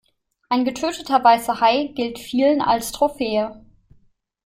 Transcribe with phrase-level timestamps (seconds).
[0.49, 3.61] Ein getöteter weißer Hai gilt vielen als Trophäe.